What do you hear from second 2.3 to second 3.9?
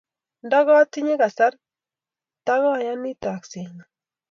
taa yani taakset nyi.